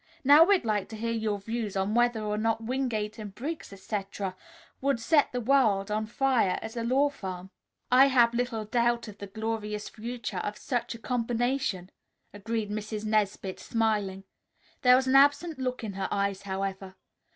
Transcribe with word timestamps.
Now 0.23 0.43
we'd 0.43 0.65
like 0.65 0.89
to 0.89 0.95
hear 0.95 1.11
your 1.11 1.37
views 1.39 1.77
on 1.77 1.93
whether 1.93 2.21
or 2.23 2.35
not 2.35 2.63
Wingate 2.63 3.19
and 3.19 3.35
Briggs, 3.35 3.71
etc., 3.71 4.35
would 4.81 4.99
set 4.99 5.31
the 5.31 5.39
world 5.39 5.91
on 5.91 6.07
fire 6.07 6.57
as 6.63 6.75
a 6.75 6.83
law 6.83 7.09
firm." 7.11 7.51
"I 7.91 8.07
have 8.07 8.33
little 8.33 8.65
doubt 8.65 9.07
of 9.07 9.19
the 9.19 9.27
glorious 9.27 9.89
future 9.89 10.39
of 10.39 10.57
such 10.57 10.95
a 10.95 10.97
combination," 10.97 11.91
agreed 12.33 12.71
Mrs. 12.71 13.05
Nesbit, 13.05 13.59
smiling. 13.59 14.23
There 14.81 14.95
was 14.95 15.05
an 15.05 15.15
absent 15.15 15.59
look 15.59 15.83
in 15.83 15.93
her 15.93 16.07
eyes, 16.11 16.41
however. 16.41 16.95